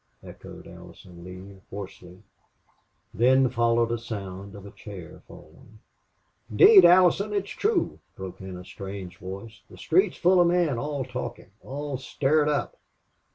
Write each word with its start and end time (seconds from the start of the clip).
echoed 0.23 0.65
Allison 0.65 1.23
Lee, 1.23 1.61
hoarsely. 1.69 2.23
Then 3.13 3.49
followed 3.49 3.91
a 3.91 3.99
sound 3.99 4.55
of 4.55 4.65
a 4.65 4.71
chair 4.71 5.21
falling. 5.27 5.77
"Indeed, 6.49 6.85
Allison, 6.85 7.33
it's 7.33 7.51
true," 7.51 7.99
broke 8.15 8.41
in 8.41 8.57
a 8.57 8.65
strange 8.65 9.17
voice. 9.17 9.61
"The 9.69 9.77
street's 9.77 10.17
full 10.17 10.41
of 10.41 10.47
men 10.47 10.79
all 10.79 11.05
talking 11.05 11.51
all 11.61 11.99
stirred 11.99 12.47
up." 12.49 12.79